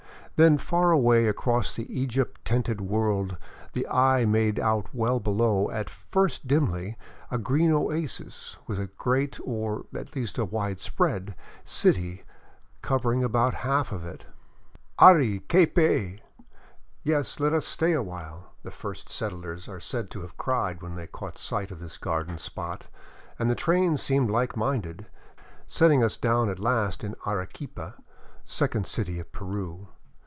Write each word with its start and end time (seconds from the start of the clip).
Then 0.37 0.57
far 0.57 0.89
away 0.89 1.27
across 1.27 1.75
the 1.75 1.85
Egypt 1.95 2.43
tinted 2.43 2.81
world 2.81 3.37
the 3.73 3.87
eye 3.87 4.25
made 4.25 4.59
out 4.59 4.87
well 4.91 5.19
below, 5.19 5.69
at 5.69 5.87
first 5.87 6.47
dimly, 6.47 6.97
a 7.29 7.37
green 7.37 7.71
oasis 7.71 8.57
with 8.65 8.79
a 8.79 8.87
great, 8.87 9.39
or 9.45 9.85
at 9.93 10.15
least 10.15 10.39
a 10.39 10.45
widespread, 10.45 11.35
city 11.63 12.23
covering 12.81 13.23
about 13.23 13.53
half 13.53 13.91
of 13.91 14.03
it." 14.03 14.25
Ari, 14.97 15.41
quepay!"(" 15.41 16.21
Yes, 17.03 17.39
let 17.39 17.53
us 17.53 17.67
stay 17.67 17.91
a 17.93 18.01
while!") 18.01 18.51
the 18.63 18.71
first 18.71 19.11
settlers 19.11 19.69
are 19.69 19.79
said 19.79 20.09
to 20.09 20.21
have 20.21 20.37
cried 20.37 20.81
when 20.81 20.95
they 20.95 21.05
caught 21.05 21.37
sight 21.37 21.69
of 21.69 21.79
this 21.79 21.99
garden 21.99 22.39
spot; 22.39 22.87
and 23.37 23.47
the 23.47 23.53
train 23.53 23.95
seemed 23.95 24.31
like 24.31 24.57
minded, 24.57 25.05
setting 25.67 26.03
us 26.03 26.17
down 26.17 26.49
at 26.49 26.57
last 26.57 27.03
in 27.03 27.13
Arequipa, 27.27 27.93
second 28.43 28.87
city 28.87 29.19
of 29.19 29.31
Peru. 29.31 29.87